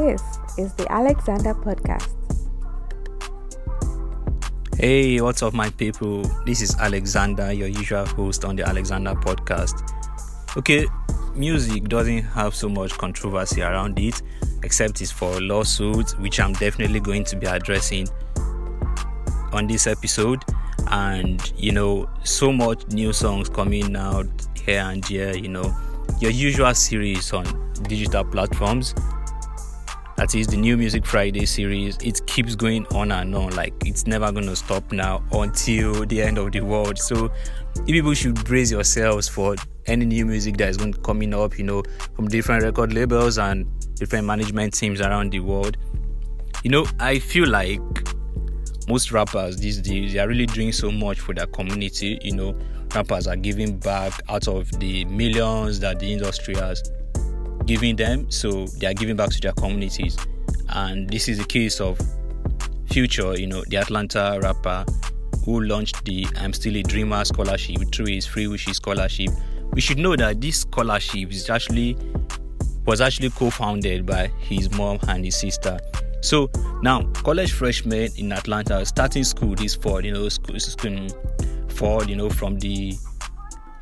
[0.00, 0.22] This
[0.56, 2.08] is the Alexander Podcast.
[4.78, 6.22] Hey, what's up, my people?
[6.46, 9.92] This is Alexander, your usual host on the Alexander Podcast.
[10.56, 10.86] Okay,
[11.34, 14.22] music doesn't have so much controversy around it,
[14.62, 18.08] except it's for lawsuits, which I'm definitely going to be addressing
[19.52, 20.42] on this episode.
[20.86, 24.28] And you know, so much new songs coming out
[24.64, 25.76] here and there, you know,
[26.20, 27.44] your usual series on
[27.82, 28.94] digital platforms.
[30.20, 31.96] That is the new Music Friday series.
[32.02, 36.36] It keeps going on and on, like it's never gonna stop now until the end
[36.36, 36.98] of the world.
[36.98, 37.32] So,
[37.86, 39.56] you people should brace yourselves for
[39.86, 41.82] any new music that is going to coming up, you know,
[42.16, 43.64] from different record labels and
[43.94, 45.78] different management teams around the world.
[46.64, 47.80] You know, I feel like
[48.88, 52.18] most rappers these days they are really doing so much for their community.
[52.20, 52.58] You know,
[52.94, 56.82] rappers are giving back out of the millions that the industry has
[57.66, 60.16] giving them, so they are giving back to their communities.
[60.70, 62.00] And this is the case of
[62.86, 64.84] Future, you know, the Atlanta rapper
[65.44, 69.30] who launched the I'm Still a Dreamer scholarship through his Free Wishes scholarship.
[69.72, 71.96] We should know that this scholarship is actually
[72.86, 75.78] was actually co-founded by his mom and his sister.
[76.22, 76.50] So
[76.82, 81.08] now, college freshmen in Atlanta starting school this fall, you know, school, school
[81.68, 82.94] fall, you know, from the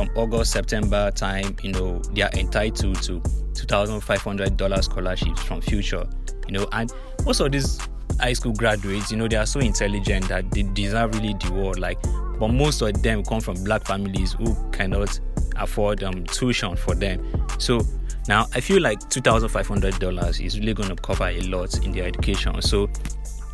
[0.00, 3.20] from August September time, you know, they are entitled to
[3.52, 6.08] two thousand five hundred dollars scholarships from Future,
[6.46, 6.90] you know, and
[7.26, 7.78] most of these
[8.18, 11.78] high school graduates, you know, they are so intelligent that they deserve really the world.
[11.78, 12.00] Like,
[12.38, 15.20] but most of them come from black families who cannot
[15.56, 17.22] afford um, tuition for them.
[17.58, 17.82] So
[18.26, 21.40] now I feel like two thousand five hundred dollars is really going to cover a
[21.42, 22.62] lot in their education.
[22.62, 22.88] So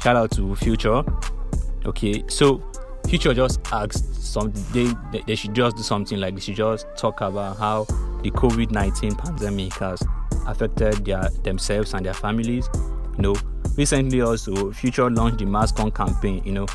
[0.00, 1.02] shout out to Future.
[1.86, 2.62] Okay, so
[3.08, 4.64] Future just asked something.
[5.12, 7.84] They they should just do something like they should just talk about how
[8.22, 10.02] the COVID nineteen pandemic has
[10.46, 12.68] affected their themselves and their families.
[13.16, 13.34] You know,
[13.76, 16.42] recently also Future launched the Mask On campaign.
[16.44, 16.66] You know,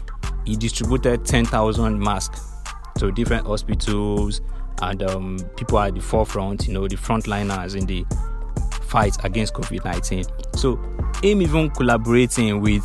[0.46, 2.42] he distributed ten thousand masks
[2.96, 4.42] to different hospitals
[4.82, 6.68] and um, people at the forefront.
[6.68, 8.06] You know, the frontliners in the
[8.84, 10.24] fight against COVID nineteen.
[10.56, 10.78] So
[11.22, 12.84] him even collaborating with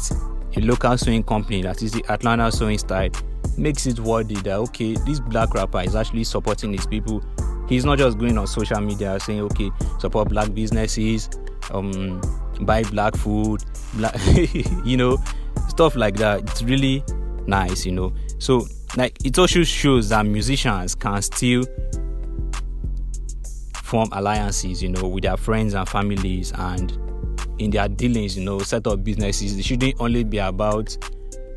[0.56, 3.11] a local sewing company that is the Atlanta Sewing Style
[3.59, 7.22] makes it worthy that okay, this black rapper is actually supporting his people.
[7.69, 11.28] He's not just going on social media saying okay, support black businesses,
[11.71, 12.21] um,
[12.61, 14.15] buy black food, black,
[14.84, 15.19] you know,
[15.69, 16.43] stuff like that.
[16.43, 17.05] It's really
[17.47, 18.15] nice, you know.
[18.39, 21.65] So like it also shows that musicians can still
[23.83, 26.99] form alliances, you know, with their friends and families and
[27.59, 29.56] in their dealings, you know, set up businesses.
[29.59, 30.97] It shouldn't only be about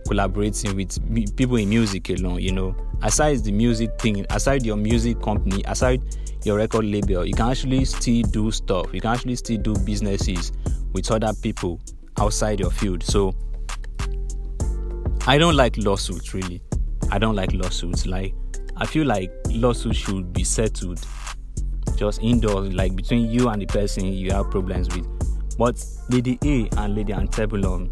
[0.10, 2.76] collaborating with people in music alone, you know.
[3.04, 6.04] Aside the music thing, aside your music company, aside
[6.44, 8.92] your record label, you can actually still do stuff.
[8.92, 10.52] You can actually still do businesses
[10.94, 11.80] with other people
[12.18, 13.04] outside your field.
[13.04, 13.36] So
[15.28, 16.62] I don't like lawsuits really.
[17.12, 18.08] I don't like lawsuits.
[18.08, 18.34] Like
[18.78, 21.06] I feel like lawsuits should be settled
[21.96, 25.08] just indoors, like between you and the person you have problems with.
[25.58, 27.92] But Lady A and Lady Antebellum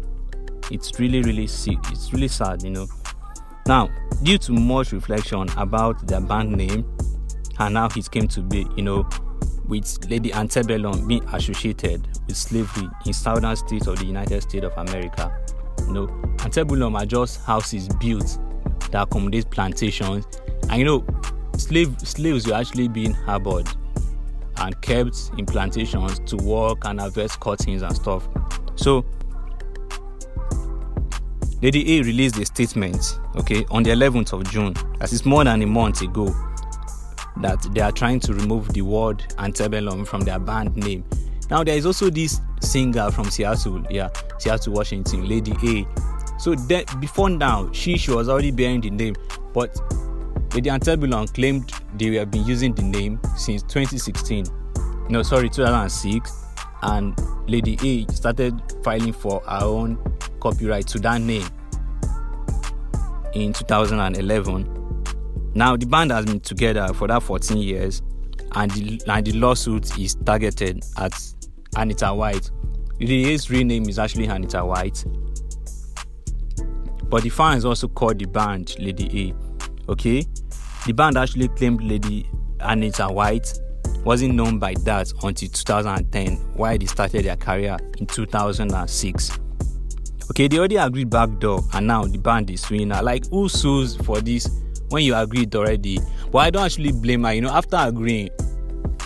[0.70, 1.78] it's really really sick.
[1.90, 2.86] It's really sad you know.
[3.66, 3.90] Now
[4.22, 6.84] due to much reflection about their band name
[7.58, 9.08] and how it came to be you know
[9.66, 14.72] with lady antebellum being associated with slavery in southern states of the united states of
[14.78, 15.30] america
[15.86, 16.08] you know
[16.42, 18.38] antebellum are just houses built
[18.90, 20.26] that accommodate plantations.
[20.70, 21.06] And you know
[21.56, 23.68] slave slaves were actually being harbored
[24.58, 28.28] and kept in plantations to work and harvest cuttings and stuff.
[28.76, 29.04] So
[31.60, 35.60] Lady A released a statement, okay, on the 11th of June, that is more than
[35.62, 36.26] a month ago,
[37.40, 41.04] that they are trying to remove the word antebellum from their band name.
[41.50, 44.08] Now there is also this singer from Seattle, yeah,
[44.38, 46.38] Seattle, Washington, Lady A.
[46.38, 49.16] So that before now, she she was already bearing the name,
[49.52, 49.76] but
[50.54, 54.46] Lady Antebellum claimed they have been using the name since 2016.
[55.08, 56.44] No, sorry, 2006,
[56.82, 59.98] and Lady A started filing for her own
[60.40, 61.46] copyright to that name
[63.34, 64.74] in 2011.
[65.54, 68.02] Now the band has been together for that 14 years,
[68.52, 71.12] and the, and the lawsuit is targeted at
[71.76, 72.50] Anita White.
[73.00, 75.04] His real name is actually Anita White,
[77.08, 79.90] but the fans also called the band Lady A.
[79.90, 80.26] Okay,
[80.86, 82.28] the band actually claimed Lady
[82.60, 83.52] Anita White
[84.04, 89.38] wasn't known by that until 2010, while they started their career in 2006.
[90.30, 93.02] Okay, they already agreed back door, and now the band is suing her.
[93.02, 94.48] Like, who sues for this
[94.90, 95.98] when you agreed already?
[96.30, 97.32] But I don't actually blame her.
[97.32, 98.30] You know, after agreeing,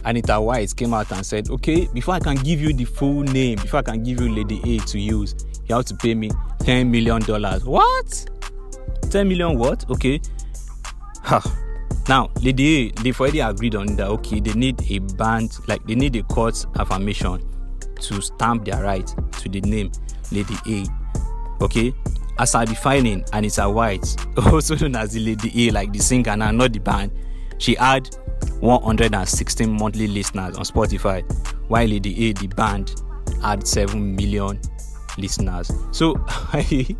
[0.04, 3.56] Anita White came out and said, okay, before I can give you the full name,
[3.56, 5.34] before I can give you Lady A to use,
[5.66, 6.28] you have to pay me
[6.58, 7.22] $10 million.
[7.22, 8.28] What?
[9.10, 9.88] 10 million what?
[9.90, 10.20] Okay.
[11.22, 11.40] Huh.
[12.08, 15.94] Now, Lady A, they've already agreed on that, okay, they need a band, like they
[15.94, 17.48] need a court affirmation
[18.00, 19.06] to stamp their right
[19.38, 19.92] to the name
[20.32, 21.01] Lady A.
[21.62, 21.94] Okay?
[22.38, 24.16] As I defining Anita White,
[24.52, 27.12] also known as the Lady A, like the singer and not the band,
[27.58, 28.14] she had
[28.60, 31.22] 116 monthly listeners on Spotify,
[31.68, 33.00] while Lady A, the band,
[33.40, 34.60] had 7 million
[35.18, 35.70] listeners.
[35.92, 36.14] So
[36.52, 36.96] I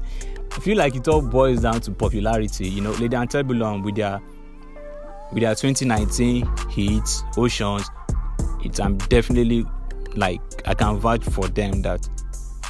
[0.61, 2.69] feel like it all boils down to popularity.
[2.69, 4.20] You know, Lady Antebellum with their
[5.32, 7.91] with their 2019 hits, Oceans,
[8.62, 9.64] it's I'm definitely
[10.14, 12.06] like I can vouch for them that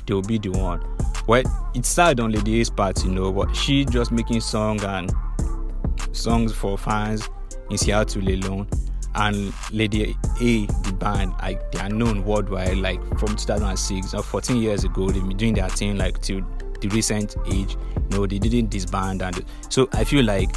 [0.07, 0.81] they will be the one.
[1.27, 1.43] Well,
[1.75, 5.13] it started on Lady A's part, you know, but she just making song and
[6.13, 7.29] songs for fans
[7.71, 8.69] in Seattle alone.
[9.15, 14.57] And Lady A, the band, like they are known worldwide, like from 2006 or 14
[14.57, 16.41] years ago, they've been doing their thing like till
[16.81, 17.77] the recent age.
[18.11, 20.51] You know, they didn't disband, and so I feel like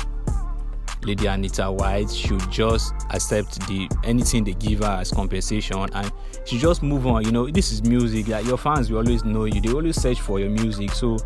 [1.06, 6.12] Lady Anita White should just accept the anything they give her as compensation and
[6.46, 7.24] she just move on.
[7.24, 8.28] You know, this is music.
[8.28, 9.62] Like your fans will always know you.
[9.62, 10.92] They always search for your music.
[10.92, 11.18] So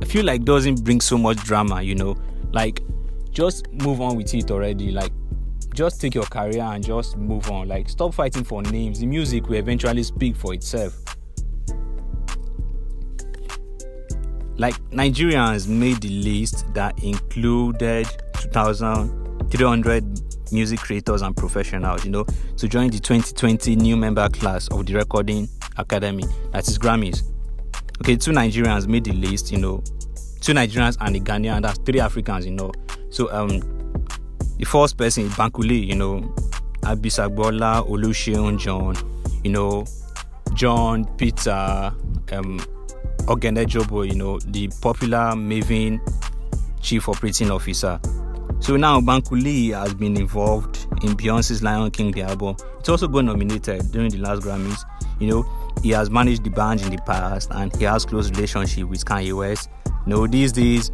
[0.00, 2.16] I feel like doesn't bring so much drama, you know.
[2.52, 2.82] Like
[3.30, 4.90] just move on with it already.
[4.90, 5.12] Like
[5.74, 7.68] just take your career and just move on.
[7.68, 9.00] Like stop fighting for names.
[9.00, 10.98] The music will eventually speak for itself.
[14.56, 18.06] Like Nigerians made the list that included
[18.42, 22.24] 2,300 music creators and professionals, you know,
[22.56, 27.22] to join the 2020 new member class of the Recording Academy, that is Grammys.
[28.00, 29.82] Okay, two Nigerians made the list, you know,
[30.40, 32.72] two Nigerians and a Ghanaian, that's three Africans, you know.
[33.10, 33.60] So, um,
[34.58, 36.20] the first person is Bankole, you know,
[36.82, 38.96] Abisagbola, Oluseun John,
[39.44, 39.84] you know,
[40.54, 41.92] John, Peter,
[42.32, 42.58] um,
[43.26, 46.00] Oghenejobo, you know, the popular Mavin
[46.80, 48.00] chief operating officer.
[48.62, 52.54] So now Bankole has been involved in Beyonce's Lion King, the album.
[52.78, 54.84] It's also got nominated during the last Grammys.
[55.18, 58.84] You know, he has managed the band in the past and he has close relationship
[58.88, 59.68] with Kanye West.
[60.06, 60.92] You know, these days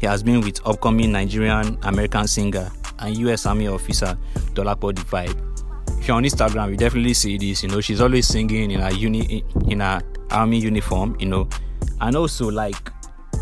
[0.00, 4.18] he has been with upcoming Nigerian American singer and US Army officer
[4.54, 6.00] Dolapo Vibe.
[6.00, 7.62] If you're on Instagram, you definitely see this.
[7.62, 10.02] You know, she's always singing in her uni in a
[10.32, 11.16] army uniform.
[11.20, 11.48] You know,
[12.00, 12.90] and also like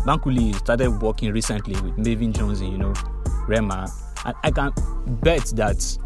[0.05, 2.61] Bankole started working recently with Mavin Jones.
[2.61, 2.93] You know,
[3.47, 3.87] Rema,
[4.25, 4.73] and I can
[5.21, 5.97] bet that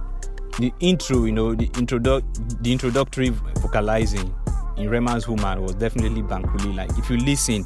[0.60, 4.34] the intro, you know, the introdu- the introductory vocalizing
[4.78, 6.76] in Rema's Woman was definitely Bankole.
[6.76, 7.66] Like if you listen,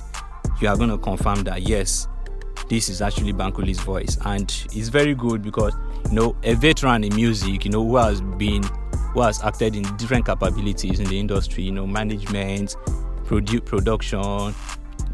[0.62, 2.08] you are gonna confirm that yes,
[2.70, 4.44] this is actually Bankole's voice, and
[4.74, 5.74] it's very good because
[6.10, 8.64] you know a veteran in music, you know, who has been
[9.14, 12.76] who has acted in different capabilities in the industry, you know, management,
[13.26, 14.54] produ- production,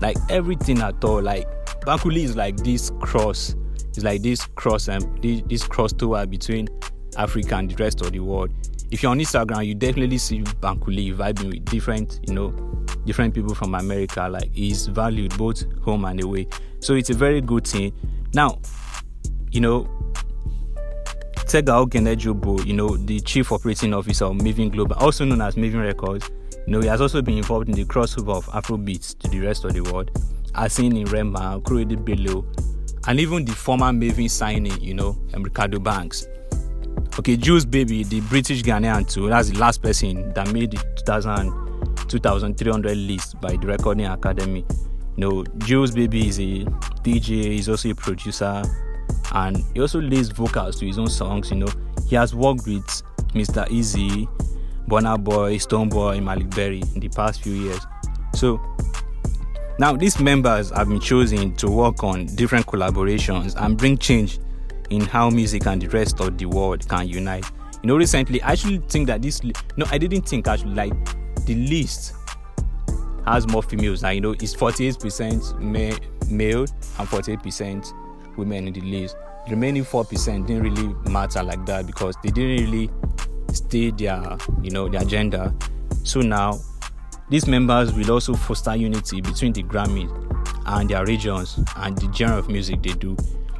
[0.01, 1.21] like everything at all.
[1.21, 1.45] Like
[1.81, 3.55] Bankole is like this cross
[3.99, 6.69] it's like this cross and um, this, this cross toward between
[7.17, 8.49] Africa and the rest of the world.
[8.91, 12.51] If you're on Instagram, you definitely see Bankole vibing with different, you know,
[13.05, 14.27] different people from America.
[14.29, 16.47] Like he's valued both home and away.
[16.79, 17.91] So it's a very good thing.
[18.33, 18.59] Now,
[19.51, 19.87] you know,
[21.45, 25.83] Tega Ogene you know, the chief operating officer of Mavin Global, also known as Mavin
[25.83, 26.29] Records,
[26.65, 29.65] you know, he has also been involved in the crossover of Afrobeats to the rest
[29.65, 30.09] of the world.
[30.55, 32.45] As seen in Rema, Korede Bello,
[33.07, 36.27] and even the former Mavin signing, you know, um, Reekado Banks.
[37.17, 42.07] Okay, Juls Baby, the British Ghanaian too, that's the last person that made the 2000,
[42.07, 44.65] 2300 list by the Recording Academy.
[45.17, 46.65] You know, Juls Baby is a
[47.03, 48.63] DJ, he's also a producer,
[49.33, 51.51] and he also lays vocals to his own songs.
[51.51, 51.67] You know,
[52.07, 52.85] he has worked with
[53.33, 53.67] Mr.
[53.67, 54.27] Eazi,
[54.87, 57.85] Burna Boy, Stonebwoy, Maleek Berry in the past few years.
[58.33, 58.59] So
[59.79, 64.37] now, these members have been chosen to work on different collaborations and bring change
[64.89, 67.45] in how music and the rest of the world can unite.
[67.81, 69.41] You know, recently, I actually think that this,
[69.77, 70.91] no, I didn't think actually, like,
[71.45, 72.13] the list
[73.25, 74.01] has more females.
[74.01, 79.15] Now, you know, it's 48% ma- male and 48% women in the list.
[79.45, 82.89] The remaining 4% didn't really matter like that because they didn't really
[83.53, 85.53] stay their, you know, their gender.
[86.03, 86.59] So now
[87.29, 90.09] these members will also foster unity between the Grammys
[90.65, 93.15] and their regions and the genre of music they do.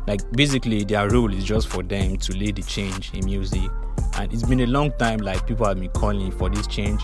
[0.07, 3.69] Like basically their role is just for them to lead the change in music.
[4.17, 7.03] And it's been a long time like people have been calling for this change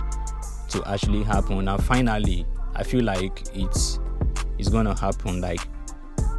[0.69, 1.67] to actually happen.
[1.67, 3.99] And finally I feel like it's
[4.57, 5.59] it's gonna happen like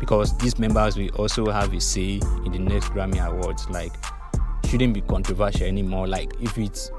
[0.00, 3.70] because these members will also have a say in the next Grammy Awards.
[3.70, 3.92] Like
[4.68, 6.08] shouldn't be controversial anymore.
[6.08, 6.90] Like if it's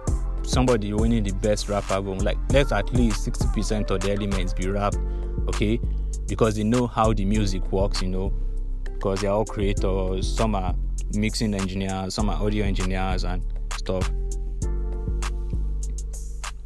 [0.47, 4.69] somebody winning the best rap album, like let's at least 60% of the elements be
[4.69, 4.95] rap,
[5.47, 5.79] okay?
[6.27, 8.33] Because they know how the music works, you know,
[8.85, 10.73] because they're all creators, some are
[11.13, 13.43] mixing engineers, some are audio engineers and
[13.75, 14.09] stuff.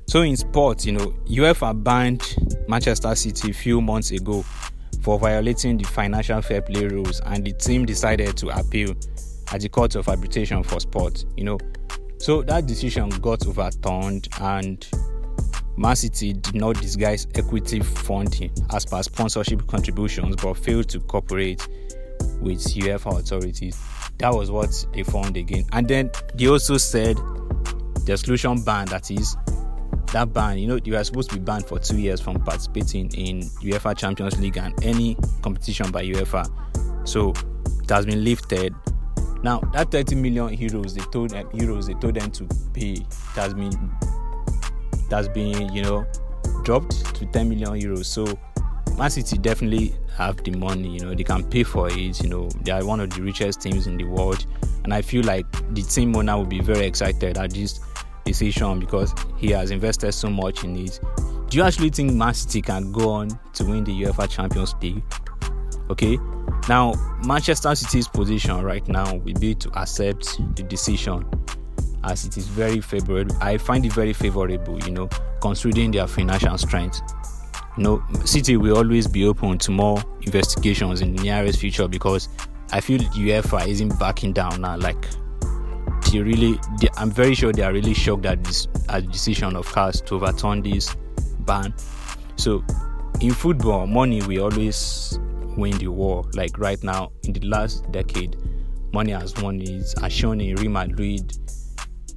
[0.08, 2.36] So in sports, you know, UEFA banned
[2.68, 4.44] Manchester City a few months ago
[5.02, 8.94] for violating the financial fair play rules, and the team decided to appeal
[9.52, 11.26] at the Court of Arbitration for Sport.
[11.38, 11.60] You know,
[12.22, 14.88] so that decision got overturned, and
[15.76, 21.68] Man City did not disguise equity funding as per sponsorship contributions, but failed to cooperate
[22.40, 23.78] with UEFA authorities.
[24.20, 27.18] That was what they found again, and then they also said
[28.06, 29.36] the exclusion ban that is
[30.14, 33.10] that ban, you know, you are supposed to be banned for two years from participating
[33.14, 36.46] in UEFA Champions League and any competition by UEFA.
[37.08, 37.34] So
[37.82, 38.76] it has been lifted.
[39.44, 43.14] Now that 30 million euros they told them euros they told them to pay it
[43.36, 43.74] has been
[44.94, 46.06] it has been you know
[46.64, 48.06] dropped to 10 million euros.
[48.06, 48.26] So
[48.98, 52.50] Man City definitely have the money, you know, they can pay for it, you know,
[52.62, 54.46] they are one of the richest teams in the world.
[54.84, 57.80] And I feel like the team owner will be very excited at this
[58.26, 61.00] decision because he has invested so much in it.
[61.50, 65.04] Do you actually think Man City can go on to win the UEFA Champions League?
[65.90, 66.18] Okay,
[66.70, 66.94] now
[67.26, 71.26] Manchester City's position right now will be to accept the decision
[72.04, 73.36] as it is very favorable.
[73.42, 75.10] I find it very favorable, you know,
[75.42, 77.02] considering their financial strength.
[77.78, 82.28] You know, City will always be open to more investigations in the nearest future because
[82.72, 84.78] I feel UEFA isn't backing down now.
[84.78, 85.06] Like
[86.12, 89.56] they really, they, I'm very sure they are really shocked at this at the decision
[89.56, 90.96] of CAS to overturn this
[91.40, 91.74] ban.
[92.36, 92.64] So,
[93.22, 95.20] in football, money will always
[95.58, 96.24] win the war.
[96.34, 98.38] Like right now, in the last decade,
[98.94, 99.94] money has won it.
[100.02, 101.38] As shown in Real Madrid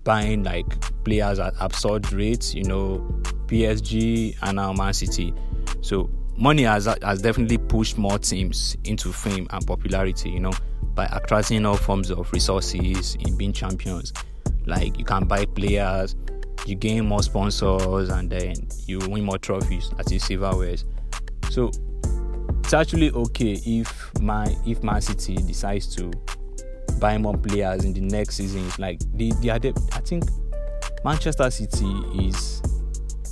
[0.05, 0.67] buying like
[1.05, 2.55] players at absurd rates.
[2.55, 2.99] You know,
[3.47, 5.33] PSG and now Man City.
[5.81, 10.31] So money has has definitely pushed more teams into fame and popularity.
[10.31, 10.53] You know
[10.95, 14.13] by attracting all forms of resources in being champions.
[14.67, 16.15] Like you can buy players,
[16.67, 18.55] you gain more sponsors, and then
[18.87, 20.85] you win more trophies, as is silverwares.
[21.51, 21.71] So
[22.65, 26.11] it's actually okay if my if Man City decides to
[26.99, 28.67] buy more players in the next season.
[28.79, 30.25] Like they, they are, the, I think
[31.05, 31.87] Manchester City
[32.27, 32.63] is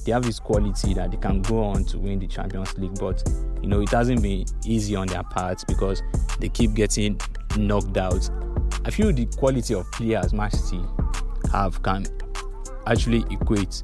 [0.05, 3.27] they have this quality that they can go on to win the Champions League, but
[3.62, 6.03] you know it hasn't been easy on their part because
[6.39, 7.19] they keep getting
[7.57, 8.29] knocked out.
[8.85, 10.83] I feel the quality of players Man City
[11.53, 12.05] have can
[12.87, 13.83] actually equate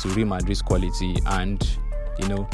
[0.00, 1.62] to Real Madrid's quality, and
[2.18, 2.48] you know,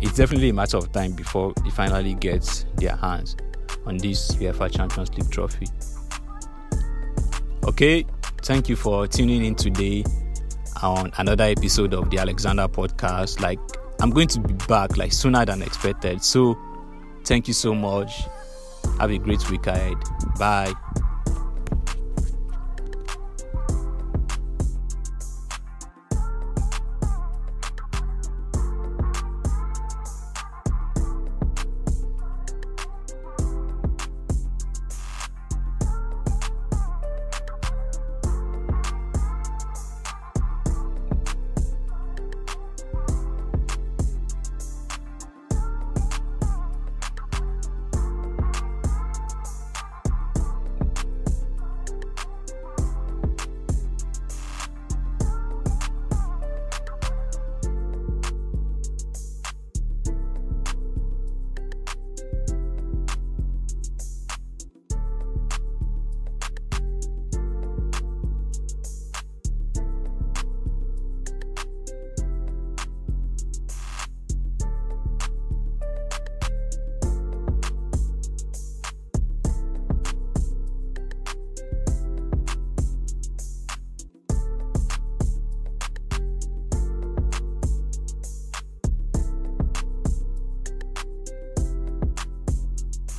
[0.00, 3.36] it's definitely a matter of time before they finally get their hands
[3.86, 5.66] on this UEFA Champions League trophy.
[7.64, 8.04] Okay,
[8.42, 10.04] thank you for tuning in today
[10.82, 13.40] on another episode of the Alexander podcast.
[13.40, 13.58] Like,
[14.00, 16.22] I'm going to be back like sooner than expected.
[16.22, 16.56] So,
[17.24, 18.24] thank you so much.
[19.00, 19.96] Have a great week ahead.
[20.38, 20.72] Bye.